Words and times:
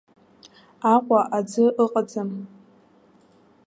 Аҟәа 0.93 1.21
аӡы 1.37 1.65
ыҟаӡам. 1.83 2.29